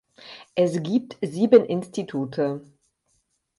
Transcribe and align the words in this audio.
Es 0.55 0.81
gibt 0.81 1.19
sieben 1.21 1.63
Institute. 1.63 2.61